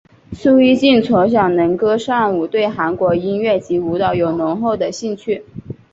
[0.33, 5.45] 苏一晋从小能歌善舞对韩国音乐及舞蹈有浓厚的兴趣。